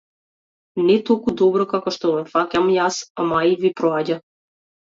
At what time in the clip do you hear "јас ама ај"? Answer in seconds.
2.79-3.55